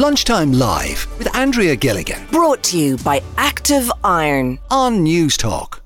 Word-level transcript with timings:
Lunchtime 0.00 0.54
Live 0.54 1.06
with 1.18 1.36
Andrea 1.36 1.76
Gilligan 1.76 2.26
Brought 2.28 2.62
to 2.62 2.78
you 2.78 2.96
by 2.96 3.22
Active 3.36 3.92
Iron. 4.02 4.58
on 4.70 5.04
Newstalk. 5.04 5.80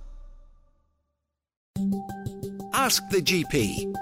Ask 2.73 3.03
the 3.09 3.21
GP 3.21 3.93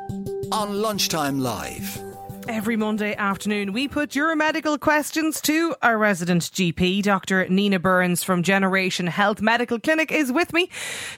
on 0.52 0.82
Lunchtime 0.82 1.40
Live. 1.40 1.98
Every 2.46 2.76
Monday 2.76 3.16
afternoon, 3.16 3.72
we 3.72 3.88
put 3.88 4.14
your 4.14 4.36
medical 4.36 4.76
questions 4.76 5.40
to 5.40 5.74
our 5.80 5.96
resident 5.96 6.42
GP. 6.42 7.02
Dr. 7.02 7.48
Nina 7.48 7.78
Byrnes 7.78 8.22
from 8.22 8.42
Generation 8.42 9.06
Health 9.06 9.40
Medical 9.40 9.80
Clinic 9.80 10.12
is 10.12 10.30
with 10.30 10.52
me 10.52 10.68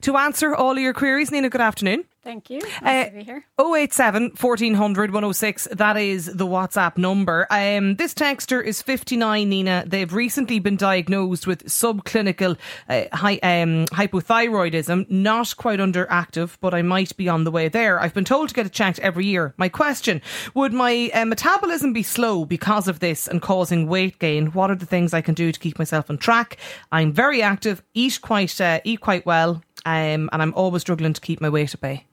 to 0.02 0.16
answer 0.16 0.54
all 0.54 0.70
of 0.70 0.79
your 0.79 0.95
queries. 0.95 1.32
Nina, 1.32 1.50
good 1.50 1.61
afternoon. 1.61 2.04
Thank 2.25 2.48
you. 2.48 2.61
Nice 2.80 3.06
Uh, 3.06 3.11
to 3.11 3.16
be 3.18 3.22
here. 3.22 3.45
087 3.61 4.32
1400 4.40 5.11
106. 5.12 5.68
That 5.72 5.98
is 5.98 6.25
the 6.25 6.46
WhatsApp 6.46 6.96
number. 6.96 7.46
Um, 7.50 7.96
this 7.96 8.14
texter 8.14 8.64
is 8.64 8.80
59, 8.80 9.46
Nina. 9.46 9.85
They've 9.86 10.11
recently 10.12 10.58
been 10.58 10.76
diagnosed 10.76 11.46
with 11.46 11.66
subclinical 11.66 12.57
uh, 12.89 13.04
um, 13.13 13.85
hypothyroidism. 13.93 15.11
Not 15.11 15.54
quite 15.58 15.80
underactive, 15.80 16.57
but 16.63 16.72
I 16.72 16.80
might 16.80 17.14
be 17.18 17.29
on 17.29 17.44
the 17.44 17.50
way 17.50 17.68
there. 17.68 18.00
I've 18.00 18.14
been 18.14 18.25
told 18.25 18.49
to 18.49 18.54
get 18.54 18.64
it 18.64 18.72
checked 18.72 19.00
every 19.00 19.27
year. 19.27 19.52
My 19.58 19.68
question 19.68 20.22
Would 20.54 20.72
my 20.72 21.11
uh, 21.13 21.27
metabolism 21.27 21.93
be 21.93 22.02
slow 22.02 22.46
because 22.46 22.88
of 22.88 23.00
this 23.00 23.29
and 23.29 23.43
causing 23.43 23.86
weight 23.86 24.18
gain? 24.18 24.46
What 24.52 24.71
are 24.71 24.77
the 24.77 24.86
things 24.86 25.13
I 25.13 25.21
can 25.21 25.35
do 25.35 25.52
to 25.52 25.61
keep 25.61 25.79
myself 25.79 26.08
on 26.08 26.16
track? 26.16 26.57
I'm 26.91 27.13
very 27.13 27.43
active, 27.43 27.82
eat 27.93 28.21
quite, 28.22 28.58
uh, 28.63 28.80
eat 28.82 29.02
quite 29.02 29.27
well, 29.27 29.63
um, 29.85 30.30
and 30.32 30.41
I'm 30.41 30.54
always 30.54 30.80
struggling 30.80 31.13
to 31.13 31.21
keep 31.21 31.43
my 31.43 31.50
weight 31.50 31.75
at 31.75 31.80
bay. 31.82 32.06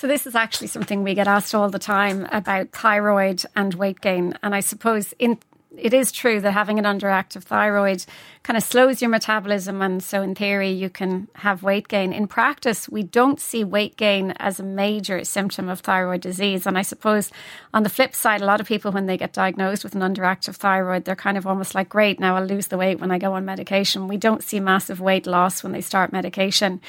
So 0.00 0.06
this 0.06 0.26
is 0.26 0.34
actually 0.34 0.68
something 0.68 1.02
we 1.02 1.12
get 1.12 1.28
asked 1.28 1.54
all 1.54 1.68
the 1.68 1.78
time 1.78 2.26
about 2.32 2.70
thyroid 2.70 3.42
and 3.54 3.74
weight 3.74 4.00
gain. 4.00 4.32
And 4.42 4.54
I 4.54 4.60
suppose 4.60 5.12
in 5.18 5.38
it 5.76 5.92
is 5.92 6.10
true 6.10 6.40
that 6.40 6.52
having 6.52 6.78
an 6.78 6.86
underactive 6.86 7.42
thyroid 7.42 8.06
kind 8.42 8.56
of 8.56 8.62
slows 8.62 9.02
your 9.02 9.10
metabolism 9.10 9.82
and 9.82 10.02
so 10.02 10.22
in 10.22 10.34
theory 10.34 10.70
you 10.70 10.88
can 10.88 11.28
have 11.34 11.62
weight 11.62 11.86
gain. 11.86 12.14
In 12.14 12.26
practice, 12.28 12.88
we 12.88 13.02
don't 13.02 13.38
see 13.38 13.62
weight 13.62 13.98
gain 13.98 14.30
as 14.38 14.58
a 14.58 14.62
major 14.62 15.22
symptom 15.22 15.68
of 15.68 15.80
thyroid 15.80 16.22
disease. 16.22 16.66
And 16.66 16.78
I 16.78 16.82
suppose 16.82 17.30
on 17.74 17.82
the 17.82 17.90
flip 17.90 18.14
side, 18.14 18.40
a 18.40 18.46
lot 18.46 18.62
of 18.62 18.66
people 18.66 18.92
when 18.92 19.04
they 19.04 19.18
get 19.18 19.34
diagnosed 19.34 19.84
with 19.84 19.94
an 19.94 20.00
underactive 20.00 20.56
thyroid, 20.56 21.04
they're 21.04 21.14
kind 21.14 21.36
of 21.36 21.46
almost 21.46 21.74
like, 21.74 21.90
great, 21.90 22.18
now 22.18 22.36
I'll 22.36 22.46
lose 22.46 22.68
the 22.68 22.78
weight 22.78 23.00
when 23.00 23.10
I 23.10 23.18
go 23.18 23.34
on 23.34 23.44
medication. 23.44 24.08
We 24.08 24.16
don't 24.16 24.42
see 24.42 24.60
massive 24.60 24.98
weight 24.98 25.26
loss 25.26 25.62
when 25.62 25.72
they 25.72 25.82
start 25.82 26.10
medication. 26.10 26.80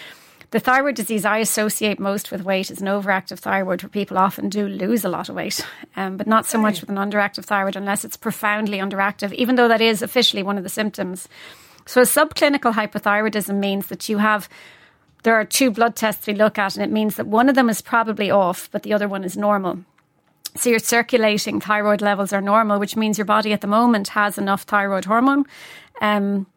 The 0.51 0.59
thyroid 0.59 0.95
disease 0.95 1.23
I 1.23 1.37
associate 1.37 1.97
most 1.97 2.29
with 2.29 2.43
weight 2.43 2.69
is 2.69 2.81
an 2.81 2.87
overactive 2.87 3.39
thyroid, 3.39 3.81
where 3.81 3.89
people 3.89 4.17
often 4.17 4.49
do 4.49 4.67
lose 4.67 5.05
a 5.05 5.09
lot 5.09 5.29
of 5.29 5.35
weight, 5.35 5.65
um, 5.95 6.17
but 6.17 6.27
not 6.27 6.45
so 6.45 6.57
much 6.57 6.81
with 6.81 6.89
an 6.89 6.97
underactive 6.97 7.45
thyroid 7.45 7.77
unless 7.77 8.03
it's 8.03 8.17
profoundly 8.17 8.79
underactive, 8.79 9.31
even 9.33 9.55
though 9.55 9.69
that 9.69 9.79
is 9.79 10.01
officially 10.01 10.43
one 10.43 10.57
of 10.57 10.63
the 10.63 10.69
symptoms. 10.69 11.29
So, 11.85 12.01
a 12.01 12.03
subclinical 12.03 12.73
hypothyroidism 12.73 13.55
means 13.55 13.87
that 13.87 14.09
you 14.09 14.17
have 14.17 14.49
there 15.23 15.35
are 15.35 15.45
two 15.45 15.71
blood 15.71 15.95
tests 15.95 16.27
we 16.27 16.33
look 16.33 16.57
at, 16.57 16.75
and 16.75 16.83
it 16.83 16.91
means 16.91 17.15
that 17.15 17.27
one 17.27 17.47
of 17.47 17.55
them 17.55 17.69
is 17.69 17.81
probably 17.81 18.29
off, 18.29 18.69
but 18.71 18.83
the 18.83 18.91
other 18.91 19.07
one 19.07 19.23
is 19.23 19.37
normal. 19.37 19.79
So 20.57 20.69
your 20.69 20.79
circulating 20.79 21.61
thyroid 21.61 22.01
levels 22.01 22.33
are 22.33 22.41
normal, 22.41 22.77
which 22.77 22.97
means 22.97 23.17
your 23.17 23.25
body 23.25 23.53
at 23.53 23.61
the 23.61 23.67
moment 23.67 24.09
has 24.09 24.37
enough 24.37 24.63
thyroid 24.63 25.05
hormone. 25.05 25.45
Um, 26.01 26.47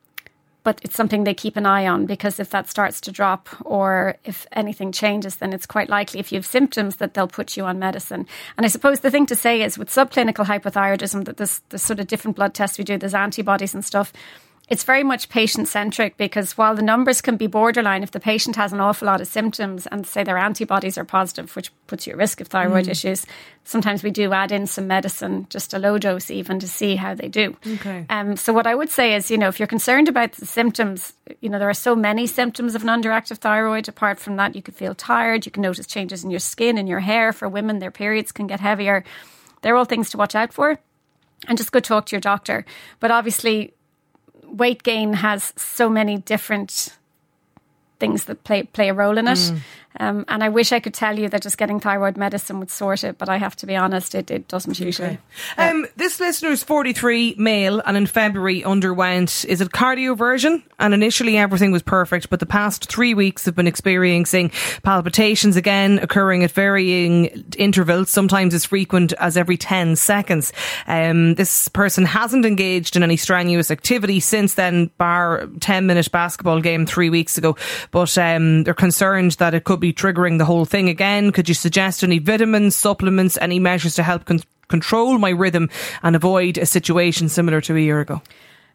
but 0.64 0.80
it's 0.82 0.96
something 0.96 1.24
they 1.24 1.34
keep 1.34 1.56
an 1.56 1.66
eye 1.66 1.86
on 1.86 2.06
because 2.06 2.40
if 2.40 2.50
that 2.50 2.68
starts 2.68 3.00
to 3.02 3.12
drop 3.12 3.48
or 3.64 4.16
if 4.24 4.46
anything 4.52 4.90
changes, 4.90 5.36
then 5.36 5.52
it's 5.52 5.66
quite 5.66 5.88
likely 5.88 6.18
if 6.18 6.32
you 6.32 6.38
have 6.38 6.46
symptoms 6.46 6.96
that 6.96 7.14
they'll 7.14 7.28
put 7.28 7.56
you 7.56 7.64
on 7.64 7.78
medicine. 7.78 8.26
And 8.56 8.64
I 8.64 8.68
suppose 8.68 9.00
the 9.00 9.10
thing 9.10 9.26
to 9.26 9.36
say 9.36 9.62
is 9.62 9.78
with 9.78 9.90
subclinical 9.90 10.46
hypothyroidism, 10.46 11.26
that 11.26 11.36
there's, 11.36 11.60
there's 11.68 11.82
sort 11.82 12.00
of 12.00 12.06
different 12.06 12.36
blood 12.36 12.54
tests 12.54 12.78
we 12.78 12.84
do, 12.84 12.98
there's 12.98 13.14
antibodies 13.14 13.74
and 13.74 13.84
stuff. 13.84 14.12
It's 14.66 14.84
very 14.84 15.04
much 15.04 15.28
patient 15.28 15.68
centric 15.68 16.16
because 16.16 16.56
while 16.56 16.74
the 16.74 16.80
numbers 16.80 17.20
can 17.20 17.36
be 17.36 17.46
borderline, 17.46 18.02
if 18.02 18.12
the 18.12 18.20
patient 18.20 18.56
has 18.56 18.72
an 18.72 18.80
awful 18.80 19.04
lot 19.04 19.20
of 19.20 19.26
symptoms 19.26 19.86
and 19.86 20.06
say 20.06 20.24
their 20.24 20.38
antibodies 20.38 20.96
are 20.96 21.04
positive, 21.04 21.54
which 21.54 21.70
puts 21.86 22.06
you 22.06 22.14
at 22.14 22.18
risk 22.18 22.40
of 22.40 22.46
thyroid 22.46 22.88
issues, 22.88 23.26
sometimes 23.64 24.02
we 24.02 24.10
do 24.10 24.32
add 24.32 24.52
in 24.52 24.66
some 24.66 24.86
medicine, 24.86 25.46
just 25.50 25.74
a 25.74 25.78
low 25.78 25.98
dose 25.98 26.30
even 26.30 26.58
to 26.60 26.66
see 26.66 26.96
how 26.96 27.14
they 27.14 27.28
do. 27.28 27.54
Okay. 27.74 28.06
Um, 28.08 28.36
so 28.36 28.54
what 28.54 28.66
I 28.66 28.74
would 28.74 28.88
say 28.88 29.14
is, 29.14 29.30
you 29.30 29.36
know, 29.36 29.48
if 29.48 29.60
you're 29.60 29.66
concerned 29.66 30.08
about 30.08 30.32
the 30.32 30.46
symptoms, 30.46 31.12
you 31.42 31.50
know, 31.50 31.58
there 31.58 31.68
are 31.68 31.74
so 31.74 31.94
many 31.94 32.26
symptoms 32.26 32.74
of 32.74 32.82
an 32.82 32.88
underactive 32.88 33.36
thyroid. 33.36 33.86
Apart 33.86 34.18
from 34.18 34.36
that, 34.36 34.56
you 34.56 34.62
could 34.62 34.74
feel 34.74 34.94
tired. 34.94 35.44
You 35.44 35.52
can 35.52 35.62
notice 35.62 35.86
changes 35.86 36.24
in 36.24 36.30
your 36.30 36.40
skin 36.40 36.78
and 36.78 36.88
your 36.88 37.00
hair. 37.00 37.34
For 37.34 37.50
women, 37.50 37.80
their 37.80 37.90
periods 37.90 38.32
can 38.32 38.46
get 38.46 38.60
heavier. 38.60 39.04
They're 39.60 39.76
all 39.76 39.84
things 39.84 40.08
to 40.10 40.16
watch 40.16 40.34
out 40.34 40.54
for. 40.54 40.78
And 41.48 41.58
just 41.58 41.72
go 41.72 41.80
talk 41.80 42.06
to 42.06 42.16
your 42.16 42.20
doctor. 42.22 42.64
But 43.00 43.10
obviously, 43.10 43.74
weight 44.56 44.82
gain 44.82 45.14
has 45.14 45.52
so 45.56 45.88
many 45.88 46.18
different 46.18 46.96
things 47.98 48.24
that 48.24 48.44
play 48.44 48.62
play 48.62 48.88
a 48.88 48.94
role 48.94 49.18
in 49.18 49.28
it. 49.28 49.38
Mm. 49.38 49.58
Um, 50.00 50.24
and 50.28 50.42
I 50.42 50.48
wish 50.48 50.72
I 50.72 50.80
could 50.80 50.94
tell 50.94 51.18
you 51.18 51.28
that 51.28 51.42
just 51.42 51.56
getting 51.56 51.78
thyroid 51.78 52.16
medicine 52.16 52.58
would 52.58 52.70
sort 52.70 53.04
it, 53.04 53.16
but 53.16 53.28
I 53.28 53.36
have 53.36 53.54
to 53.56 53.66
be 53.66 53.76
honest, 53.76 54.14
it, 54.14 54.30
it 54.30 54.48
doesn't 54.48 54.80
usually. 54.80 55.18
Um, 55.56 55.86
this 55.96 56.18
listener 56.18 56.50
is 56.50 56.64
43, 56.64 57.36
male, 57.38 57.80
and 57.86 57.96
in 57.96 58.06
February 58.06 58.64
underwent, 58.64 59.44
is 59.48 59.60
it 59.60 59.70
cardioversion? 59.70 60.62
And 60.80 60.94
initially 60.94 61.36
everything 61.36 61.70
was 61.70 61.82
perfect, 61.82 62.28
but 62.28 62.40
the 62.40 62.46
past 62.46 62.90
three 62.90 63.14
weeks 63.14 63.44
have 63.44 63.54
been 63.54 63.68
experiencing 63.68 64.50
palpitations 64.82 65.56
again, 65.56 66.00
occurring 66.00 66.42
at 66.42 66.50
varying 66.50 67.44
intervals, 67.56 68.10
sometimes 68.10 68.52
as 68.52 68.64
frequent 68.64 69.12
as 69.14 69.36
every 69.36 69.56
10 69.56 69.94
seconds. 69.94 70.52
Um, 70.88 71.36
this 71.36 71.68
person 71.68 72.04
hasn't 72.04 72.44
engaged 72.44 72.96
in 72.96 73.04
any 73.04 73.16
strenuous 73.16 73.70
activity 73.70 74.18
since 74.18 74.54
then, 74.54 74.90
bar 74.98 75.48
10 75.60 75.86
minute 75.86 76.10
basketball 76.10 76.60
game 76.60 76.84
three 76.84 77.10
weeks 77.10 77.38
ago, 77.38 77.56
but 77.92 78.18
um, 78.18 78.64
they're 78.64 78.74
concerned 78.74 79.32
that 79.32 79.54
it 79.54 79.62
could 79.62 79.83
be 79.84 79.92
triggering 79.92 80.38
the 80.38 80.46
whole 80.46 80.64
thing 80.64 80.88
again. 80.88 81.30
Could 81.30 81.46
you 81.46 81.54
suggest 81.54 82.02
any 82.02 82.18
vitamins, 82.18 82.74
supplements, 82.74 83.36
any 83.42 83.58
measures 83.58 83.94
to 83.96 84.02
help 84.02 84.24
con- 84.24 84.40
control 84.68 85.18
my 85.18 85.28
rhythm 85.28 85.68
and 86.02 86.16
avoid 86.16 86.56
a 86.56 86.64
situation 86.64 87.28
similar 87.28 87.60
to 87.60 87.76
a 87.76 87.80
year 87.80 88.00
ago? 88.00 88.22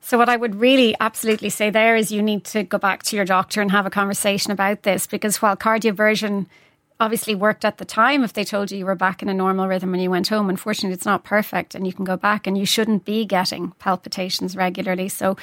So, 0.01 0.19
what 0.19 0.29
I 0.29 0.37
would 0.37 0.55
really 0.55 0.95
absolutely 0.99 1.49
say 1.49 1.71
there 1.71 1.95
is 1.95 2.11
you 2.11 2.21
need 2.21 2.43
to 2.45 2.61
go 2.61 2.77
back 2.77 3.01
to 3.03 3.15
your 3.15 3.25
doctor 3.25 3.59
and 3.59 3.71
have 3.71 3.87
a 3.87 3.89
conversation 3.89 4.51
about 4.51 4.83
this 4.83 5.07
because 5.07 5.41
while 5.41 5.57
cardioversion 5.57 6.45
obviously 6.99 7.33
worked 7.33 7.65
at 7.65 7.79
the 7.79 7.85
time, 7.85 8.23
if 8.23 8.33
they 8.33 8.43
told 8.43 8.71
you 8.71 8.77
you 8.77 8.85
were 8.85 8.93
back 8.93 9.23
in 9.23 9.29
a 9.29 9.33
normal 9.33 9.67
rhythm 9.67 9.89
when 9.91 9.99
you 9.99 10.11
went 10.11 10.27
home, 10.27 10.47
unfortunately, 10.47 10.93
it's 10.93 11.05
not 11.07 11.23
perfect 11.23 11.73
and 11.73 11.87
you 11.87 11.93
can 11.93 12.05
go 12.05 12.17
back 12.17 12.45
and 12.45 12.55
you 12.55 12.67
shouldn't 12.67 13.03
be 13.03 13.25
getting 13.25 13.71
palpitations 13.79 14.55
regularly. 14.55 15.09
So, 15.09 15.37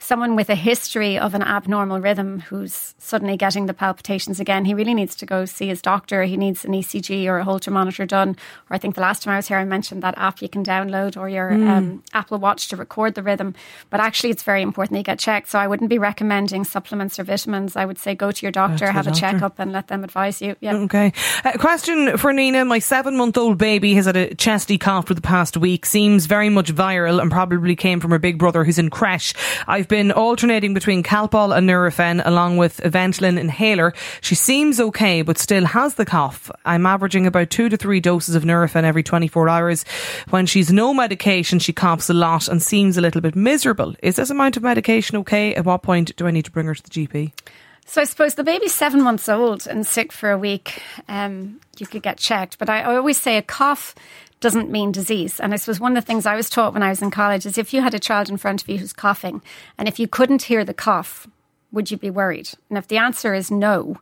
someone 0.00 0.36
with 0.36 0.48
a 0.48 0.54
history 0.54 1.18
of 1.18 1.34
an 1.34 1.42
abnormal 1.42 2.00
rhythm 2.00 2.40
who's 2.40 2.94
suddenly 2.98 3.36
getting 3.36 3.66
the 3.66 3.74
palpitations 3.74 4.38
again, 4.38 4.64
he 4.64 4.72
really 4.72 4.94
needs 4.94 5.14
to 5.16 5.26
go 5.26 5.44
see 5.44 5.66
his 5.66 5.82
doctor. 5.82 6.22
He 6.22 6.36
needs 6.36 6.64
an 6.64 6.72
ECG 6.72 7.26
or 7.26 7.38
a 7.38 7.44
Holter 7.44 7.70
monitor 7.70 8.06
done. 8.06 8.36
Or 8.70 8.76
I 8.76 8.78
think 8.78 8.94
the 8.94 9.00
last 9.00 9.22
time 9.22 9.32
I 9.32 9.36
was 9.36 9.48
here, 9.48 9.58
I 9.58 9.64
mentioned 9.64 10.02
that 10.02 10.16
app 10.16 10.40
you 10.40 10.48
can 10.48 10.64
download 10.64 11.16
or 11.16 11.28
your 11.28 11.52
um, 11.52 12.02
Apple 12.12 12.38
Watch 12.38 12.68
to 12.68 12.76
record 12.76 13.16
the 13.16 13.22
rhythm. 13.22 13.54
But 13.90 14.00
actually, 14.00 14.30
it's 14.30 14.44
very 14.44 14.62
important 14.62 14.92
that 14.92 14.98
you 14.98 15.04
get 15.04 15.18
checked. 15.18 15.48
So 15.48 15.58
I 15.58 15.66
wouldn't 15.66 15.90
be 15.90 15.98
recommending 15.98 16.64
supplements 16.64 17.18
or 17.18 17.24
vitamins. 17.24 17.74
I 17.74 17.84
would 17.84 17.98
say 17.98 18.14
go 18.14 18.30
to 18.30 18.46
your 18.46 18.52
doctor, 18.52 18.86
the 18.86 18.92
have 18.92 19.08
a 19.08 19.12
checkup, 19.12 19.58
and 19.58 19.72
let 19.72 19.88
them 19.88 20.04
advise 20.04 20.40
you. 20.40 20.54
Yeah. 20.60 20.76
Okay. 20.76 21.12
Uh, 21.44 21.52
question 21.58 22.16
for 22.18 22.32
Nina. 22.32 22.64
My 22.64 22.78
seven 22.78 23.16
month 23.16 23.36
old 23.36 23.58
baby 23.58 23.94
has 23.94 24.06
had 24.06 24.16
a 24.16 24.34
chesty 24.34 24.78
cough 24.78 25.08
for 25.08 25.14
the 25.14 25.20
past 25.20 25.56
week. 25.56 25.84
Seems 25.86 26.26
very 26.26 26.48
much 26.48 26.72
viral 26.72 27.20
and 27.20 27.30
probably 27.30 27.74
came 27.74 27.98
from 27.98 28.12
her 28.12 28.18
big 28.18 28.38
brother 28.38 28.64
who's 28.64 28.78
in 28.78 28.90
creche. 28.90 29.34
I've 29.66 29.87
been 29.88 30.12
alternating 30.12 30.74
between 30.74 31.02
Calpol 31.02 31.56
and 31.56 31.68
Nurofen 31.68 32.22
along 32.24 32.56
with 32.58 32.78
Ventolin 32.78 33.38
inhaler. 33.38 33.94
She 34.20 34.34
seems 34.34 34.78
okay, 34.80 35.22
but 35.22 35.38
still 35.38 35.64
has 35.64 35.94
the 35.94 36.04
cough. 36.04 36.50
I'm 36.64 36.86
averaging 36.86 37.26
about 37.26 37.50
two 37.50 37.68
to 37.68 37.76
three 37.76 38.00
doses 38.00 38.34
of 38.34 38.44
Nurofen 38.44 38.84
every 38.84 39.02
24 39.02 39.48
hours. 39.48 39.84
When 40.30 40.46
she's 40.46 40.72
no 40.72 40.94
medication, 40.94 41.58
she 41.58 41.72
coughs 41.72 42.10
a 42.10 42.14
lot 42.14 42.48
and 42.48 42.62
seems 42.62 42.96
a 42.96 43.00
little 43.00 43.20
bit 43.20 43.34
miserable. 43.34 43.94
Is 44.02 44.16
this 44.16 44.30
amount 44.30 44.56
of 44.56 44.62
medication 44.62 45.16
okay? 45.18 45.54
At 45.54 45.64
what 45.64 45.82
point 45.82 46.14
do 46.16 46.26
I 46.26 46.30
need 46.30 46.44
to 46.44 46.52
bring 46.52 46.66
her 46.66 46.74
to 46.74 46.82
the 46.82 46.90
GP? 46.90 47.32
So 47.88 48.02
I 48.02 48.04
suppose 48.04 48.34
the 48.34 48.44
baby's 48.44 48.74
seven 48.74 49.02
months 49.02 49.30
old 49.30 49.66
and 49.66 49.86
sick 49.86 50.12
for 50.12 50.30
a 50.30 50.36
week. 50.36 50.82
Um, 51.08 51.58
you 51.78 51.86
could 51.86 52.02
get 52.02 52.18
checked, 52.18 52.58
but 52.58 52.68
I 52.68 52.82
always 52.82 53.18
say 53.18 53.38
a 53.38 53.42
cough 53.42 53.94
doesn't 54.40 54.70
mean 54.70 54.92
disease. 54.92 55.40
And 55.40 55.52
I 55.52 55.56
suppose 55.56 55.80
one 55.80 55.96
of 55.96 56.04
the 56.04 56.06
things 56.06 56.26
I 56.26 56.36
was 56.36 56.48
taught 56.50 56.72
when 56.72 56.82
I 56.82 56.90
was 56.90 57.02
in 57.02 57.10
college 57.10 57.44
is 57.46 57.58
if 57.58 57.72
you 57.74 57.80
had 57.82 57.94
a 57.94 57.98
child 57.98 58.28
in 58.28 58.36
front 58.36 58.62
of 58.62 58.68
you 58.68 58.78
who's 58.78 58.92
coughing, 58.92 59.42
and 59.76 59.88
if 59.88 59.98
you 59.98 60.06
couldn't 60.06 60.42
hear 60.42 60.64
the 60.64 60.74
cough, 60.74 61.26
would 61.72 61.90
you 61.90 61.96
be 61.96 62.10
worried? 62.10 62.50
And 62.68 62.78
if 62.78 62.88
the 62.88 62.98
answer 62.98 63.34
is 63.34 63.50
no, 63.50 63.96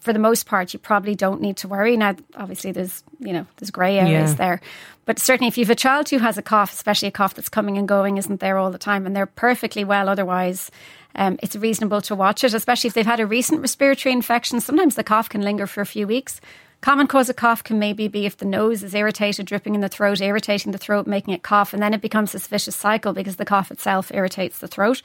for 0.00 0.12
the 0.14 0.18
most 0.18 0.46
part, 0.46 0.72
you 0.72 0.78
probably 0.78 1.14
don't 1.14 1.42
need 1.42 1.58
to 1.58 1.68
worry. 1.68 1.96
Now, 1.96 2.16
obviously, 2.34 2.72
there's 2.72 3.04
you 3.18 3.32
know 3.34 3.46
there's 3.58 3.70
grey 3.70 3.98
areas 3.98 4.30
Yeah. 4.30 4.36
there, 4.36 4.60
but 5.04 5.18
certainly 5.18 5.48
if 5.48 5.58
you 5.58 5.64
have 5.64 5.70
a 5.70 5.74
child 5.74 6.08
who 6.08 6.18
has 6.18 6.38
a 6.38 6.42
cough, 6.42 6.72
especially 6.72 7.08
a 7.08 7.12
cough 7.12 7.34
that's 7.34 7.50
coming 7.50 7.76
and 7.76 7.86
going, 7.86 8.16
isn't 8.16 8.40
there 8.40 8.56
all 8.56 8.70
the 8.70 8.78
time, 8.78 9.04
and 9.06 9.14
they're 9.14 9.26
perfectly 9.26 9.84
well 9.84 10.08
otherwise, 10.08 10.70
um, 11.16 11.38
it's 11.42 11.54
reasonable 11.54 12.00
to 12.02 12.14
watch 12.14 12.42
it. 12.44 12.54
Especially 12.54 12.88
if 12.88 12.94
they've 12.94 13.04
had 13.04 13.20
a 13.20 13.26
recent 13.26 13.60
respiratory 13.60 14.14
infection, 14.14 14.58
sometimes 14.60 14.94
the 14.94 15.04
cough 15.04 15.28
can 15.28 15.42
linger 15.42 15.66
for 15.66 15.82
a 15.82 15.86
few 15.86 16.06
weeks. 16.06 16.40
Common 16.80 17.06
cause 17.06 17.28
of 17.28 17.36
cough 17.36 17.62
can 17.62 17.78
maybe 17.78 18.08
be 18.08 18.24
if 18.24 18.38
the 18.38 18.46
nose 18.46 18.82
is 18.82 18.94
irritated, 18.94 19.44
dripping 19.44 19.74
in 19.74 19.82
the 19.82 19.88
throat, 19.88 20.22
irritating 20.22 20.72
the 20.72 20.78
throat, 20.78 21.06
making 21.06 21.34
it 21.34 21.42
cough, 21.42 21.74
and 21.74 21.82
then 21.82 21.92
it 21.92 22.00
becomes 22.00 22.32
this 22.32 22.46
vicious 22.46 22.74
cycle 22.74 23.12
because 23.12 23.36
the 23.36 23.44
cough 23.44 23.70
itself 23.70 24.10
irritates 24.14 24.58
the 24.58 24.68
throat. 24.68 25.02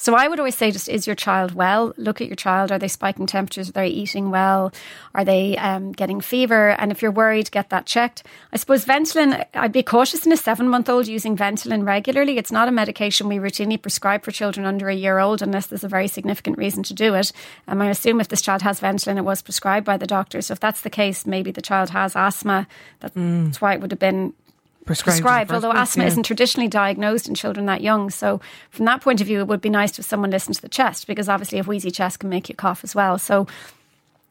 So 0.00 0.14
I 0.14 0.28
would 0.28 0.38
always 0.38 0.56
say, 0.56 0.70
just 0.70 0.88
is 0.88 1.06
your 1.06 1.14
child 1.14 1.52
well? 1.52 1.92
Look 1.98 2.22
at 2.22 2.26
your 2.26 2.34
child. 2.34 2.72
Are 2.72 2.78
they 2.78 2.88
spiking 2.88 3.26
temperatures? 3.26 3.68
Are 3.68 3.72
they 3.72 3.88
eating 3.88 4.30
well? 4.30 4.72
Are 5.14 5.26
they 5.26 5.58
um, 5.58 5.92
getting 5.92 6.22
fever? 6.22 6.70
And 6.70 6.90
if 6.90 7.02
you're 7.02 7.10
worried, 7.10 7.50
get 7.50 7.68
that 7.68 7.84
checked. 7.84 8.22
I 8.50 8.56
suppose 8.56 8.86
Ventolin, 8.86 9.44
I'd 9.52 9.72
be 9.72 9.82
cautious 9.82 10.24
in 10.24 10.32
a 10.32 10.38
seven 10.38 10.70
month 10.70 10.88
old 10.88 11.06
using 11.06 11.36
Ventolin 11.36 11.86
regularly. 11.86 12.38
It's 12.38 12.50
not 12.50 12.66
a 12.66 12.72
medication 12.72 13.28
we 13.28 13.36
routinely 13.36 13.80
prescribe 13.80 14.22
for 14.22 14.30
children 14.30 14.64
under 14.64 14.88
a 14.88 14.94
year 14.94 15.18
old 15.18 15.42
unless 15.42 15.66
there's 15.66 15.84
a 15.84 15.88
very 15.88 16.08
significant 16.08 16.56
reason 16.56 16.82
to 16.84 16.94
do 16.94 17.14
it. 17.14 17.30
Um, 17.68 17.82
I 17.82 17.90
assume 17.90 18.22
if 18.22 18.28
this 18.28 18.40
child 18.40 18.62
has 18.62 18.80
Ventolin, 18.80 19.18
it 19.18 19.24
was 19.26 19.42
prescribed 19.42 19.84
by 19.84 19.98
the 19.98 20.06
doctor. 20.06 20.40
So 20.40 20.52
if 20.52 20.60
that's 20.60 20.80
the 20.80 20.88
case, 20.88 21.26
maybe 21.26 21.50
the 21.50 21.60
child 21.60 21.90
has 21.90 22.16
asthma. 22.16 22.66
That's 23.00 23.14
mm. 23.14 23.54
why 23.60 23.74
it 23.74 23.82
would 23.82 23.90
have 23.90 24.00
been 24.00 24.32
prescribed, 24.98 25.22
prescribed 25.22 25.52
although 25.52 25.70
place, 25.70 25.88
asthma 25.88 26.04
yeah. 26.04 26.08
isn't 26.08 26.22
traditionally 26.24 26.68
diagnosed 26.68 27.28
in 27.28 27.34
children 27.34 27.66
that 27.66 27.80
young. 27.80 28.10
So, 28.10 28.40
from 28.70 28.84
that 28.86 29.00
point 29.00 29.20
of 29.20 29.26
view, 29.26 29.40
it 29.40 29.46
would 29.48 29.60
be 29.60 29.70
nice 29.70 29.98
if 29.98 30.04
someone 30.04 30.30
listened 30.30 30.56
to 30.56 30.62
the 30.62 30.68
chest 30.68 31.06
because 31.06 31.28
obviously 31.28 31.58
a 31.58 31.62
wheezy 31.62 31.90
chest 31.90 32.20
can 32.20 32.28
make 32.28 32.48
you 32.48 32.54
cough 32.54 32.84
as 32.84 32.94
well. 32.94 33.18
So, 33.18 33.46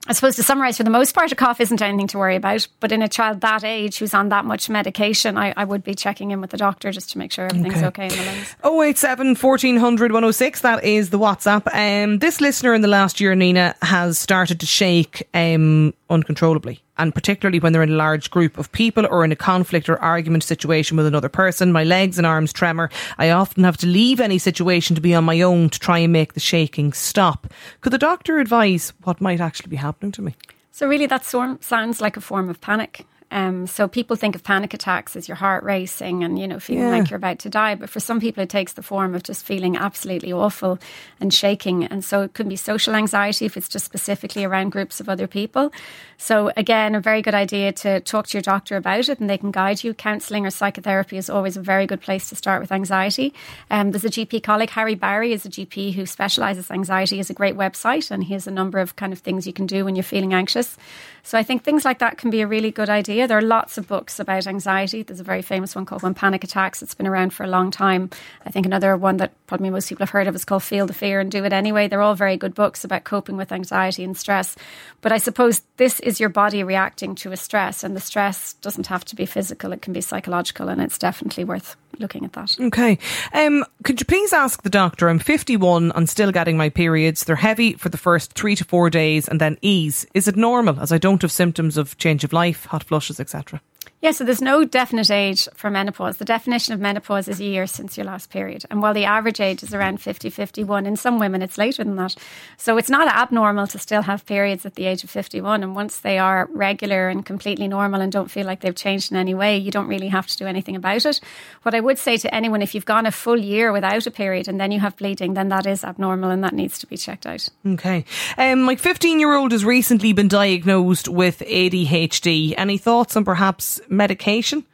I 0.08 0.14
suppose 0.14 0.38
to 0.38 0.44
summarise, 0.44 0.78
for 0.78 0.84
the 0.84 0.90
most 0.90 1.14
part, 1.14 1.32
a 1.32 1.36
cough 1.36 1.60
isn't 1.60 1.82
anything 1.82 2.08
to 2.08 2.18
worry 2.18 2.36
about. 2.36 2.68
But 2.80 2.92
in 2.92 3.02
a 3.02 3.10
child 3.10 3.42
that 3.42 3.64
age 3.64 4.00
who's 4.00 4.14
on 4.14 4.30
that 4.30 4.46
much 4.46 4.70
medication, 4.70 5.38
I, 5.38 5.54
I 5.58 5.66
would 5.66 5.84
be 5.84 5.94
checking 5.94 6.32
in 6.32 6.40
with 6.40 6.52
the 6.52 6.58
doctor 6.58 6.92
just 6.92 7.12
to 7.12 7.18
make 7.18 7.32
sure 7.32 7.46
everything's 7.46 7.84
okay, 7.84 8.06
okay 8.06 8.18
in 8.18 8.26
the 8.26 8.26
lungs. 8.26 8.56
087 8.64 9.36
1400 9.36 10.12
106, 10.12 10.62
that 10.62 10.84
is 10.84 11.10
the 11.10 11.20
WhatsApp. 11.20 11.68
Um, 11.74 12.20
this 12.20 12.40
listener 12.40 12.74
in 12.74 12.82
the 12.82 12.88
last 12.88 13.20
year, 13.20 13.36
Nina, 13.36 13.76
has 13.82 14.18
started 14.18 14.62
to 14.62 14.66
shake 14.66 15.28
um, 15.34 15.94
uncontrollably 16.10 16.82
and 17.00 17.16
particularly 17.16 17.60
when 17.60 17.74
they're 17.74 17.82
in 17.82 17.90
a 17.90 17.96
large 17.96 18.30
group 18.30 18.58
of 18.58 18.72
people 18.72 19.08
or 19.10 19.26
in 19.26 19.32
a 19.32 19.36
conflict 19.36 19.90
or 19.90 19.98
argument 20.00 20.44
situation 20.44 20.98
with 20.98 21.08
another 21.08 21.30
person. 21.30 21.72
My 21.72 21.84
legs 21.84 22.20
and 22.20 22.28
arms 22.28 22.54
tremor. 22.54 22.92
I 23.18 23.32
often 23.32 23.64
have 23.64 23.78
to 23.78 23.88
leave 23.88 24.20
any 24.20 24.38
situation 24.38 24.96
to 24.96 25.02
be 25.02 25.16
on 25.16 25.24
my 25.24 25.42
own 25.42 25.70
to 25.72 25.80
try 25.80 25.98
and 25.98 26.14
make 26.14 26.34
the 26.34 26.40
shaking 26.40 26.94
stop. 26.94 27.48
Could 27.82 27.94
the 27.94 27.98
doctor 27.98 28.38
advise 28.40 28.94
what 29.04 29.22
might 29.22 29.40
actually 29.40 29.70
be 29.70 29.78
happening 29.78 30.12
to 30.12 30.22
me? 30.22 30.36
So, 30.72 30.88
really, 30.88 31.08
that 31.08 31.26
sounds 31.26 32.02
like 32.02 32.16
a 32.16 32.22
form 32.22 32.50
of 32.50 32.62
panic. 32.62 33.06
Um, 33.32 33.68
so 33.68 33.88
people 33.88 34.16
think 34.16 34.36
of 34.36 34.44
panic 34.44 34.74
attacks 34.74 35.16
as 35.16 35.28
your 35.28 35.36
heart 35.36 35.64
racing 35.64 36.24
and 36.24 36.40
you 36.40 36.48
know 36.48 36.60
feeling 36.60 36.84
yeah. 36.84 36.98
like 36.98 37.10
you're 37.10 37.18
about 37.18 37.40
to 37.40 37.50
die, 37.50 37.76
but 37.76 37.90
for 37.90 38.00
some 38.00 38.20
people 38.20 38.44
it 38.44 38.50
takes 38.50 38.74
the 38.74 38.84
form 38.84 39.16
of 39.16 39.24
just 39.24 39.46
feeling 39.46 39.78
absolutely 39.78 40.34
awful 40.34 40.80
and 41.20 41.34
shaking. 41.34 41.86
And 41.86 42.04
so 42.04 42.22
it 42.22 42.34
could 42.34 42.50
be 42.50 42.56
social 42.56 42.96
anxiety 42.96 43.46
if 43.46 43.58
it's 43.58 43.70
just 43.70 43.86
specifically 43.86 44.44
around 44.44 44.70
groups 44.72 45.00
of 45.00 45.10
other 45.10 45.28
people. 45.28 45.72
So 46.18 46.52
again, 46.58 46.96
a 46.96 47.00
very 47.00 47.22
good 47.22 47.34
idea 47.34 47.72
to 47.72 48.02
talk 48.02 48.28
to 48.28 48.38
your 48.38 48.42
doctor 48.42 48.76
about 48.76 49.08
it, 49.08 49.20
and 49.20 49.30
they 49.30 49.38
can 49.38 49.52
guide 49.52 49.84
you. 49.84 49.94
Counselling 49.94 50.46
or 50.46 50.50
psychotherapy 50.50 51.18
is 51.18 51.30
always 51.30 51.56
a 51.56 51.62
very 51.62 51.88
good 51.88 52.02
place 52.02 52.30
to 52.30 52.36
start 52.36 52.62
with 52.62 52.72
anxiety. 52.72 53.34
Um, 53.72 53.92
there's 53.92 54.04
a 54.04 54.10
GP 54.10 54.44
colleague, 54.44 54.72
Harry 54.72 54.96
Barry, 54.96 55.32
is 55.32 55.46
a 55.46 55.50
GP 55.50 55.94
who 55.94 56.06
specialises 56.06 56.70
anxiety. 56.72 57.20
is 57.20 57.30
a 57.30 57.34
great 57.34 57.56
website, 57.56 58.12
and 58.12 58.24
he 58.24 58.34
has 58.34 58.48
a 58.48 58.52
number 58.52 58.80
of 58.80 58.96
kind 58.96 59.14
of 59.14 59.20
things 59.20 59.48
you 59.48 59.54
can 59.54 59.66
do 59.66 59.86
when 59.86 59.96
you're 59.96 60.04
feeling 60.04 60.34
anxious. 60.34 60.78
So 61.24 61.38
I 61.38 61.44
think 61.44 61.64
things 61.64 61.86
like 61.86 62.00
that 62.00 62.18
can 62.18 62.30
be 62.30 62.42
a 62.42 62.48
really 62.48 62.72
good 62.72 62.90
idea. 62.90 63.28
There 63.28 63.38
are 63.38 63.42
lots 63.42 63.78
of 63.78 63.88
books 63.88 64.20
about 64.20 64.48
anxiety. 64.48 65.04
There's 65.04 65.20
a 65.20 65.24
very 65.24 65.42
famous 65.42 65.76
one 65.76 65.86
called 65.86 66.04
When 66.04 66.14
Panic 66.14 66.44
Attacks. 66.44 66.82
It's 66.82 66.94
been 66.94 67.08
around 67.08 67.34
for 67.34 67.44
a 67.44 67.48
long 67.48 67.72
time. 67.72 68.10
I 68.46 68.52
think 68.52 68.66
another 68.66 68.98
one 68.98 69.18
that 69.18 69.34
probably 69.50 69.72
most 69.72 69.90
people 69.90 70.04
have 70.04 70.12
heard 70.12 70.28
of 70.28 70.36
is 70.36 70.46
called 70.46 70.64
Feel 70.64 70.86
the 70.86 70.94
Fear 70.94 71.20
and 71.20 71.32
Do 71.32 71.44
It 71.44 71.52
Anyway. 71.52 71.88
They're 71.88 72.04
all 72.04 72.14
very 72.14 72.38
good 72.38 72.54
books 72.54 72.84
about 72.84 73.04
coping 73.04 73.36
with 73.36 73.52
anxiety 73.52 74.04
and 74.04 74.16
stress. 74.16 74.56
But 75.02 75.12
I 75.12 75.18
suppose 75.18 75.64
this 75.78 76.00
is 76.02 76.20
your 76.20 76.30
body 76.30 76.64
reacting 76.64 77.16
to 77.16 77.32
a 77.32 77.38
stress, 77.38 77.84
and 77.84 77.96
the 77.96 78.00
stress 78.00 78.54
doesn't 78.54 78.88
have 78.88 79.04
to 79.06 79.16
be 79.16 79.26
physical, 79.26 79.74
it 79.74 79.82
can 79.82 79.92
be 79.92 80.02
psychological, 80.02 80.70
and 80.70 80.80
it's 80.80 81.00
definitely 81.00 81.44
worth 81.44 81.76
looking 81.98 82.24
at 82.24 82.34
that. 82.34 82.56
Okay. 82.60 83.00
Um, 83.34 83.66
could 83.84 84.00
you 84.00 84.06
please 84.06 84.34
ask 84.34 84.62
the 84.62 84.70
doctor? 84.70 85.10
I'm 85.10 85.20
51 85.20 85.94
and 85.96 86.08
still 86.08 86.32
getting 86.32 86.56
my 86.56 86.70
periods. 86.70 87.24
They're 87.24 87.36
heavy 87.36 87.74
for 87.74 87.90
the 87.90 87.98
first 87.98 88.34
three 88.34 88.56
to 88.56 88.64
four 88.64 88.92
days 88.92 89.28
and 89.28 89.42
then 89.42 89.58
ease. 89.64 90.06
Is 90.14 90.28
it 90.28 90.36
normal 90.36 90.80
as 90.80 90.92
I 90.92 91.00
don't 91.00 91.24
have 91.24 91.32
symptoms 91.32 91.76
of 91.76 91.98
change 91.98 92.24
of 92.24 92.34
life, 92.34 92.66
hot 92.66 92.84
flushes, 92.84 93.20
etc.? 93.20 93.62
Yeah, 94.02 94.12
so 94.12 94.24
there's 94.24 94.42
no 94.42 94.64
definite 94.64 95.12
age 95.12 95.50
for 95.54 95.70
menopause. 95.70 96.18
The 96.18 96.26
definition 96.26 96.74
of 96.74 96.80
menopause 96.80 97.28
is 97.28 97.42
a 97.42 97.44
year 97.44 97.68
since 97.68 97.98
your 97.98 98.06
last 98.06 98.30
period. 98.30 98.64
And 98.70 98.82
while 98.82 98.94
the 98.94 99.04
average 99.04 99.42
age 99.42 99.62
is 99.62 99.74
around 99.74 100.02
50, 100.02 100.30
51, 100.30 100.86
in 100.86 100.96
some 100.96 101.20
women 101.20 101.42
it's 101.42 101.58
later 101.58 101.84
than 101.84 101.98
that. 101.98 102.16
So 102.56 102.78
it's 102.78 102.90
not 102.90 103.14
abnormal 103.14 103.68
to 103.68 103.78
still 103.78 104.04
have 104.04 104.26
periods 104.26 104.66
at 104.66 104.76
the 104.76 104.86
age 104.86 105.04
of 105.04 105.10
51. 105.10 105.64
And 105.64 105.76
once 105.76 106.00
they 106.00 106.18
are 106.18 106.48
regular 106.54 107.10
and 107.10 107.26
completely 107.26 107.68
normal 107.68 108.00
and 108.00 108.10
don't 108.10 108.32
feel 108.32 108.46
like 108.46 108.62
they've 108.62 108.74
changed 108.74 109.12
in 109.12 109.18
any 109.18 109.34
way, 109.34 109.58
you 109.58 109.70
don't 109.70 109.90
really 109.90 110.08
have 110.08 110.28
to 110.28 110.38
do 110.38 110.46
anything 110.46 110.78
about 110.78 111.06
it. 111.06 111.20
What 111.64 111.76
I 111.76 111.82
would 111.82 112.00
say 112.00 112.16
to 112.18 112.34
anyone, 112.34 112.62
if 112.62 112.74
you've 112.74 112.86
gone 112.86 113.06
a 113.06 113.12
full 113.12 113.38
year 113.38 113.74
without 113.74 114.08
a 114.08 114.12
period 114.12 114.48
and 114.48 114.62
then 114.62 114.72
you 114.72 114.80
have 114.80 114.96
bleeding, 114.96 115.34
then 115.34 115.50
that 115.50 115.66
is 115.66 115.84
abnormal 115.84 116.30
and 116.30 116.42
that 116.46 116.54
needs 116.54 116.80
to 116.80 116.88
be 116.88 116.96
checked 116.96 117.26
out. 117.26 117.50
Okay. 117.68 118.06
Um, 118.38 118.62
my 118.62 118.78
15 118.78 119.20
year 119.20 119.36
old 119.36 119.52
has 119.52 119.66
recently 119.66 120.14
been 120.14 120.30
diagnosed 120.30 121.10
with 121.10 121.40
ADHD. 121.40 122.54
Any 122.58 122.78
thoughts 122.78 123.18
on 123.18 123.26
perhaps 123.26 123.82
medication? 123.90 124.66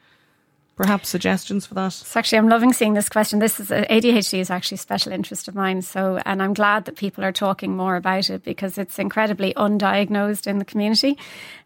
Perhaps 0.76 1.08
suggestions 1.08 1.64
for 1.64 1.72
that? 1.72 2.04
Actually, 2.14 2.36
I'm 2.36 2.50
loving 2.50 2.74
seeing 2.74 2.92
this 2.92 3.08
question. 3.08 3.38
This 3.38 3.58
is 3.58 3.70
ADHD 3.70 4.40
is 4.40 4.50
actually 4.50 4.74
a 4.74 4.78
special 4.78 5.10
interest 5.10 5.48
of 5.48 5.54
mine. 5.54 5.80
So, 5.80 6.20
and 6.26 6.42
I'm 6.42 6.52
glad 6.52 6.84
that 6.84 6.96
people 6.96 7.24
are 7.24 7.32
talking 7.32 7.74
more 7.74 7.96
about 7.96 8.28
it 8.28 8.44
because 8.44 8.76
it's 8.76 8.98
incredibly 8.98 9.54
undiagnosed 9.54 10.46
in 10.46 10.58
the 10.58 10.66
community. 10.66 11.16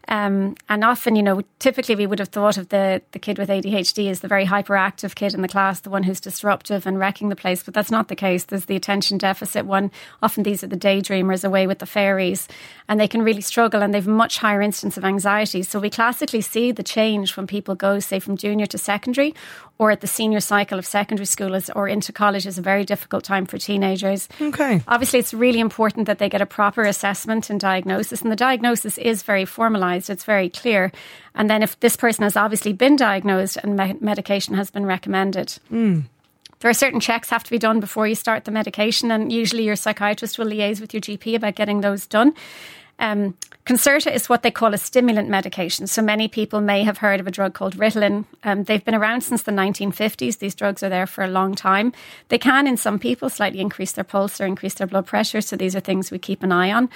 Um, 0.07 0.55
and 0.69 0.83
often, 0.83 1.15
you 1.17 1.23
know, 1.23 1.41
typically 1.59 1.95
we 1.95 2.07
would 2.07 2.19
have 2.19 2.29
thought 2.29 2.57
of 2.57 2.69
the, 2.69 3.01
the 3.11 3.19
kid 3.19 3.37
with 3.37 3.49
ADHD 3.49 4.09
as 4.09 4.21
the 4.21 4.29
very 4.29 4.45
hyperactive 4.45 5.13
kid 5.13 5.33
in 5.33 5.41
the 5.41 5.47
class, 5.47 5.81
the 5.81 5.89
one 5.89 6.03
who's 6.03 6.21
disruptive 6.21 6.87
and 6.87 6.97
wrecking 6.97 7.27
the 7.27 7.35
place. 7.35 7.63
But 7.63 7.73
that's 7.73 7.91
not 7.91 8.07
the 8.07 8.15
case. 8.15 8.45
There's 8.45 8.65
the 8.65 8.77
attention 8.77 9.17
deficit 9.17 9.65
one. 9.65 9.91
Often 10.23 10.43
these 10.43 10.63
are 10.63 10.67
the 10.67 10.77
daydreamers 10.77 11.43
away 11.43 11.67
with 11.67 11.79
the 11.79 11.85
fairies, 11.85 12.47
and 12.87 12.99
they 12.99 13.09
can 13.09 13.21
really 13.21 13.41
struggle 13.41 13.83
and 13.83 13.93
they've 13.93 14.07
much 14.07 14.37
higher 14.37 14.61
instance 14.61 14.97
of 14.97 15.03
anxiety. 15.03 15.63
So 15.63 15.79
we 15.79 15.89
classically 15.89 16.41
see 16.41 16.71
the 16.71 16.81
change 16.81 17.35
when 17.35 17.45
people 17.45 17.75
go, 17.75 17.99
say, 17.99 18.19
from 18.19 18.37
junior 18.37 18.65
to 18.67 18.77
secondary 18.77 19.00
or 19.77 19.91
at 19.91 20.01
the 20.01 20.07
senior 20.07 20.39
cycle 20.39 20.77
of 20.77 20.85
secondary 20.85 21.25
school 21.25 21.55
is, 21.55 21.69
or 21.71 21.87
into 21.87 22.11
college 22.11 22.45
is 22.45 22.57
a 22.57 22.61
very 22.61 22.85
difficult 22.85 23.23
time 23.23 23.45
for 23.45 23.57
teenagers. 23.57 24.29
Okay. 24.39 24.81
Obviously, 24.87 25.19
it's 25.19 25.33
really 25.33 25.59
important 25.59 26.05
that 26.05 26.19
they 26.19 26.29
get 26.29 26.41
a 26.41 26.45
proper 26.45 26.83
assessment 26.83 27.49
and 27.49 27.59
diagnosis, 27.59 28.21
and 28.21 28.31
the 28.31 28.35
diagnosis 28.35 28.97
is 28.97 29.23
very 29.23 29.45
formalised, 29.45 30.09
it's 30.09 30.23
very 30.23 30.49
clear. 30.49 30.91
And 31.33 31.49
then, 31.49 31.63
if 31.63 31.79
this 31.79 31.95
person 31.95 32.23
has 32.23 32.37
obviously 32.37 32.73
been 32.73 32.95
diagnosed 32.95 33.57
and 33.57 33.75
me- 33.75 33.97
medication 33.99 34.55
has 34.55 34.69
been 34.69 34.85
recommended. 34.85 35.57
Mm 35.71 36.03
there 36.61 36.69
are 36.69 36.75
certain 36.75 36.99
checks 36.99 37.29
have 37.29 37.43
to 37.43 37.51
be 37.51 37.57
done 37.57 37.79
before 37.79 38.07
you 38.07 38.15
start 38.15 38.45
the 38.45 38.51
medication, 38.51 39.11
and 39.11 39.31
usually 39.31 39.63
your 39.63 39.75
psychiatrist 39.75 40.37
will 40.37 40.45
liaise 40.45 40.79
with 40.79 40.93
your 40.93 41.01
GP 41.01 41.35
about 41.35 41.55
getting 41.55 41.81
those 41.81 42.05
done. 42.05 42.33
Um, 43.01 43.35
Concerta 43.65 44.13
is 44.13 44.29
what 44.29 44.43
they 44.43 44.51
call 44.51 44.73
a 44.73 44.77
stimulant 44.77 45.27
medication. 45.27 45.87
So 45.87 46.01
many 46.01 46.27
people 46.27 46.61
may 46.61 46.83
have 46.83 46.99
heard 46.99 47.19
of 47.19 47.27
a 47.27 47.31
drug 47.31 47.53
called 47.53 47.75
Ritalin. 47.75 48.25
Um, 48.43 48.63
they've 48.63 48.83
been 48.83 48.95
around 48.95 49.21
since 49.21 49.43
the 49.43 49.51
1950s. 49.51 50.37
These 50.39 50.55
drugs 50.55 50.81
are 50.81 50.89
there 50.89 51.07
for 51.07 51.23
a 51.23 51.27
long 51.27 51.53
time. 51.53 51.93
They 52.29 52.37
can, 52.37 52.67
in 52.67 52.77
some 52.77 52.97
people, 52.97 53.29
slightly 53.29 53.59
increase 53.59 53.91
their 53.91 54.03
pulse 54.03 54.39
or 54.39 54.45
increase 54.45 54.75
their 54.75 54.87
blood 54.87 55.05
pressure. 55.05 55.41
So 55.41 55.55
these 55.55 55.75
are 55.75 55.79
things 55.79 56.11
we 56.11 56.19
keep 56.19 56.43
an 56.43 56.51
eye 56.51 56.71
on. 56.71 56.89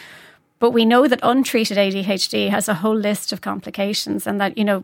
But 0.59 0.71
we 0.71 0.85
know 0.85 1.07
that 1.07 1.19
untreated 1.21 1.77
ADHD 1.77 2.49
has 2.49 2.69
a 2.69 2.75
whole 2.75 2.95
list 2.95 3.31
of 3.33 3.41
complications 3.41 4.25
and 4.25 4.39
that, 4.39 4.57
you 4.57 4.63
know, 4.63 4.83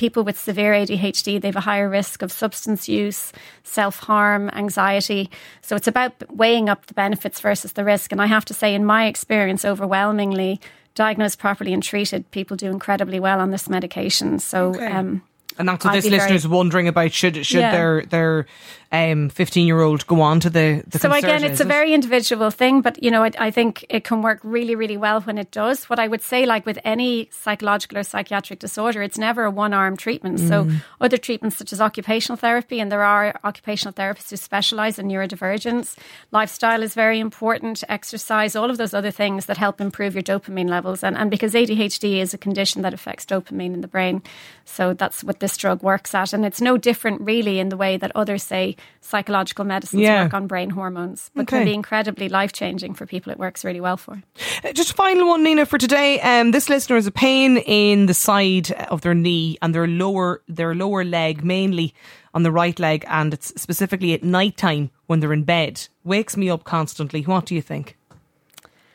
people 0.00 0.24
with 0.24 0.40
severe 0.40 0.72
ADHD, 0.72 1.38
they 1.38 1.48
have 1.48 1.56
a 1.56 1.60
higher 1.60 1.88
risk 1.88 2.22
of 2.22 2.32
substance 2.32 2.88
use, 2.88 3.34
self 3.64 3.98
harm, 3.98 4.48
anxiety. 4.54 5.30
So 5.60 5.76
it's 5.76 5.86
about 5.86 6.14
weighing 6.34 6.70
up 6.70 6.86
the 6.86 6.94
benefits 6.94 7.38
versus 7.38 7.74
the 7.74 7.84
risk. 7.84 8.10
And 8.10 8.20
I 8.20 8.26
have 8.26 8.46
to 8.46 8.54
say, 8.54 8.74
in 8.74 8.86
my 8.86 9.04
experience, 9.04 9.62
overwhelmingly, 9.62 10.58
diagnosed 10.94 11.38
properly 11.38 11.74
and 11.74 11.82
treated, 11.82 12.30
people 12.30 12.56
do 12.56 12.70
incredibly 12.70 13.20
well 13.20 13.40
on 13.40 13.50
this 13.50 13.68
medication. 13.68 14.38
So, 14.38 14.70
okay. 14.70 14.86
um, 14.86 15.22
and 15.60 15.68
that's 15.68 15.84
what 15.84 15.94
I'd 15.94 16.02
this 16.02 16.10
listener's 16.10 16.44
very, 16.44 16.56
wondering 16.56 16.88
about. 16.88 17.12
Should 17.12 17.46
should 17.46 17.60
yeah. 17.60 17.72
their 17.72 18.04
their 18.06 18.46
um, 18.92 19.28
15 19.28 19.66
year 19.66 19.80
old 19.80 20.06
go 20.06 20.20
on 20.20 20.40
to 20.40 20.50
the, 20.50 20.82
the 20.88 20.98
so 20.98 21.12
again 21.12 21.44
it's 21.44 21.60
a 21.60 21.64
very 21.64 21.94
individual 21.94 22.50
thing 22.50 22.80
but 22.80 23.00
you 23.00 23.10
know 23.10 23.22
I, 23.22 23.30
I, 23.38 23.50
think 23.52 23.86
it 23.88 24.02
can 24.02 24.20
work 24.20 24.40
really 24.42 24.74
really 24.74 24.96
well 24.96 25.20
when 25.20 25.38
it 25.38 25.52
does 25.52 25.84
what 25.84 26.00
i 26.00 26.08
would 26.08 26.22
say 26.22 26.44
like 26.44 26.66
with 26.66 26.78
any 26.84 27.28
psychological 27.30 27.98
or 27.98 28.02
psychiatric 28.02 28.58
disorder 28.58 29.00
it's 29.00 29.16
never 29.16 29.44
a 29.44 29.50
one 29.50 29.72
arm 29.72 29.96
treatment 29.96 30.40
mm. 30.40 30.48
so 30.48 30.68
other 31.00 31.16
treatments 31.16 31.56
such 31.56 31.72
as 31.72 31.80
occupational 31.80 32.36
therapy 32.36 32.80
and 32.80 32.90
there 32.90 33.04
are 33.04 33.38
occupational 33.44 33.92
therapists 33.92 34.30
who 34.30 34.36
specialize 34.36 34.98
in 34.98 35.06
neurodivergence 35.06 35.96
lifestyle 36.32 36.82
is 36.82 36.94
very 36.94 37.20
important 37.20 37.84
exercise 37.88 38.56
all 38.56 38.70
of 38.70 38.76
those 38.76 38.92
other 38.92 39.12
things 39.12 39.46
that 39.46 39.56
help 39.56 39.80
improve 39.80 40.14
your 40.14 40.22
dopamine 40.22 40.68
levels 40.68 41.04
and, 41.04 41.16
and 41.16 41.30
because 41.30 41.54
adhd 41.54 42.20
is 42.20 42.34
a 42.34 42.38
condition 42.38 42.82
that 42.82 42.92
affects 42.92 43.24
dopamine 43.24 43.72
in 43.72 43.82
the 43.82 43.88
brain 43.88 44.20
so 44.64 44.94
that's 44.94 45.22
what 45.22 45.38
this 45.38 45.49
this 45.50 45.56
drug 45.56 45.82
works 45.82 46.14
at. 46.14 46.32
And 46.32 46.44
it's 46.46 46.60
no 46.60 46.76
different, 46.78 47.20
really, 47.22 47.58
in 47.58 47.68
the 47.68 47.76
way 47.76 47.96
that 47.96 48.12
others 48.14 48.42
say 48.42 48.76
psychological 49.00 49.64
medicines 49.64 50.02
Yeah. 50.02 50.24
work 50.24 50.34
on 50.34 50.46
brain 50.46 50.70
hormones, 50.70 51.30
but 51.34 51.42
Okay. 51.42 51.56
can 51.58 51.64
be 51.66 51.74
incredibly 51.74 52.28
life 52.28 52.52
changing 52.52 52.94
for 52.94 53.06
people 53.06 53.32
it 53.32 53.38
works 53.38 53.64
really 53.64 53.80
well 53.80 53.96
for. 53.96 54.22
Uh, 54.64 54.72
Just 54.72 54.90
a 54.92 54.94
final 54.94 55.28
one, 55.28 55.42
Nina, 55.42 55.66
for 55.66 55.78
today. 55.78 56.20
Um, 56.20 56.52
this 56.52 56.68
listener 56.68 56.96
has 56.96 57.06
a 57.06 57.10
pain 57.12 57.56
in 57.58 58.06
the 58.06 58.14
side 58.14 58.70
of 58.90 59.00
their 59.00 59.14
knee 59.14 59.56
and 59.62 59.74
their 59.74 59.86
lower 59.88 60.42
their 60.48 60.74
lower 60.74 61.04
leg, 61.04 61.42
mainly 61.44 61.92
on 62.34 62.42
the 62.44 62.52
right 62.52 62.78
leg, 62.78 63.04
and 63.08 63.34
it's 63.34 63.52
specifically 63.60 64.12
at 64.14 64.22
night 64.22 64.56
time 64.56 64.90
when 65.06 65.20
they're 65.20 65.32
in 65.32 65.42
bed. 65.44 65.88
Wakes 66.04 66.36
me 66.36 66.48
up 66.48 66.62
constantly. 66.64 67.22
What 67.22 67.46
do 67.46 67.54
you 67.54 67.62
think? 67.62 67.96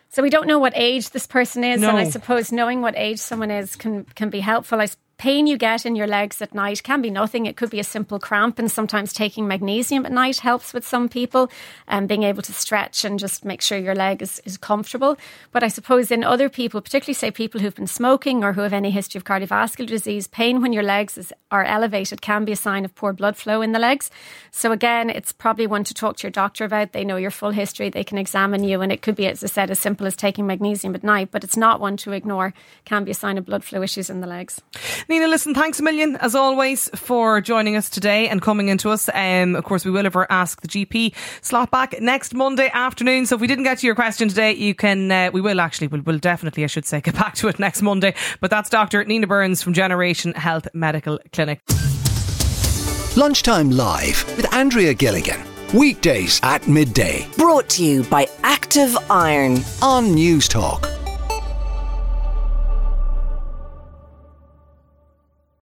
So 0.10 0.22
we 0.24 0.30
don't 0.30 0.48
know 0.48 0.60
what 0.60 0.72
age 0.76 1.10
this 1.10 1.28
person 1.28 1.66
is, 1.66 1.84
and 1.84 1.98
I 1.98 2.06
suppose 2.10 2.50
knowing 2.52 2.82
what 2.82 2.94
age 2.96 3.20
someone 3.20 3.52
is 3.52 3.76
can 3.76 4.06
can 4.16 4.30
be 4.30 4.40
helpful. 4.40 4.80
I 4.80 4.88
pain 5.18 5.48
you 5.48 5.58
get 5.58 5.86
in 5.86 5.96
your 5.96 6.08
legs 6.08 6.42
at 6.42 6.54
night 6.54 6.84
can 6.84 7.02
be 7.02 7.10
nothing. 7.10 7.46
It 7.46 7.56
could 7.56 7.70
be 7.70 7.80
a 7.80 7.84
simple 7.84 8.20
cramp, 8.20 8.60
and 8.60 8.72
sometimes 8.72 9.14
taking 9.14 9.48
magnesium 9.48 10.06
at 10.06 10.12
night 10.12 10.40
helps 10.40 10.74
with 10.74 10.88
some 10.88 11.10
people, 11.10 11.50
and 11.88 12.08
being 12.08 12.24
able 12.24 12.42
to 12.44 12.54
stretch 12.54 13.06
and 13.06 13.20
just 13.20 13.46
make 13.46 13.62
sure 13.62 13.78
your 13.78 13.96
leg 13.96 14.22
is, 14.22 14.42
is 14.46 14.58
comfortable. 14.58 15.18
But 15.52 15.64
I 15.64 15.68
suppose 15.68 16.12
in 16.12 16.24
other 16.24 16.50
people, 16.50 16.82
particularly 16.82 17.14
say 17.14 17.32
people 17.32 17.62
who've 17.62 17.76
been 17.76 17.88
smoking 17.88 18.44
or 18.44 18.54
who 18.54 18.62
have 18.62 18.74
any 18.74 18.92
history 18.92 19.18
of 19.18 19.24
cardiovascular 19.24 19.88
disease, 19.88 20.28
pain 20.28 20.62
when 20.62 20.74
your 20.74 20.84
legs 20.84 21.18
is, 21.18 21.34
are 21.52 21.64
elevated 21.64 22.22
can 22.22 22.46
be 22.46 22.52
a 22.52 22.58
sign 22.58 22.86
of 22.86 22.94
poor 22.96 23.14
blood 23.14 23.38
flow 23.38 23.62
in 23.62 23.72
the 23.72 23.80
legs. 23.80 24.12
So 24.52 24.72
again, 24.72 25.10
it's 25.10 25.32
probably 25.32 25.68
one 25.68 25.84
to 25.86 25.94
talk 25.94 26.18
to 26.18 26.24
your 26.24 26.32
doctor 26.32 26.66
about. 26.66 26.92
They 26.92 27.06
know 27.06 27.18
your 27.18 27.32
full 27.32 27.52
history, 27.52 27.90
they 27.90 28.04
can 28.04 28.18
examine 28.18 28.64
you, 28.64 28.82
and 28.82 28.92
it 28.92 29.02
could 29.02 29.16
be, 29.16 29.28
as 29.28 29.44
I 29.44 29.48
said, 29.48 29.72
as 29.72 29.80
simple 29.80 30.08
as 30.08 30.16
taking 30.16 30.46
magnesium 30.46 30.96
at 30.96 31.04
night. 31.04 31.30
But 31.32 31.44
it's 31.44 31.58
not 31.58 31.80
one 31.80 31.98
to 31.98 32.12
ignore. 32.12 32.48
it 32.48 32.54
Can 32.86 33.04
be 33.04 33.12
a 33.12 33.16
sign 33.16 33.38
of 33.38 33.46
blood 33.46 33.64
flow 33.64 33.82
issues 33.82 34.10
in 34.10 34.22
the 34.22 34.28
legs. 34.28 34.62
Nina, 35.08 35.28
listen, 35.28 35.54
thanks 35.54 35.80
a 35.80 35.84
million 35.84 36.16
as 36.18 36.34
always 36.34 36.90
for 36.96 37.40
joining 37.40 37.76
us 37.76 37.90
today 37.90 38.28
and 38.28 38.42
coming 38.42 38.70
into 38.70 38.90
us. 38.90 39.08
Um, 39.14 39.56
of 39.56 39.64
course, 39.64 39.86
we 39.86 39.92
will 39.92 40.04
have 40.04 40.16
our 40.16 40.26
Ask 40.30 40.62
the 40.62 40.68
GP 40.68 41.14
slot 41.42 41.70
back 41.70 42.02
next 42.02 42.34
Monday 42.34 42.70
afternoon. 42.74 43.26
So 43.28 43.36
if 43.36 43.42
we 43.42 43.48
didn't 43.48 43.66
get 43.66 43.78
to 43.80 43.86
your 43.86 43.96
question 43.96 44.30
today, 44.30 44.54
you 44.54 44.74
can, 44.74 45.12
uh, 45.12 45.30
we 45.32 45.42
will 45.42 45.62
actually, 45.62 45.88
we'll, 45.88 46.02
we'll 46.02 46.18
definitely, 46.20 46.64
I 46.64 46.68
should 46.68 46.86
say, 46.86 47.02
get 47.06 47.16
back 47.16 47.36
to 47.36 47.48
it 47.48 47.60
next 47.60 47.82
Monday. 47.82 48.16
But 48.40 48.50
that's 48.50 48.70
Dr. 48.70 49.04
Nina 49.04 49.28
Byrnes 49.28 49.62
from 49.62 49.74
Generation 49.74 50.34
Health 50.34 50.68
Medical 50.74 51.20
Clinic. 51.32 51.62
Lunchtime 53.16 53.70
Live 53.70 54.26
with 54.36 54.52
Andrea 54.54 54.94
Gilligan. 54.94 55.40
Weekdays 55.74 56.40
at 56.44 56.68
midday 56.68 57.28
Brought 57.38 57.68
to 57.70 57.84
you 57.84 58.04
by 58.04 58.28
Active 58.44 58.96
Iron. 59.10 59.58
on 59.82 60.16
Newstalk. 60.16 60.95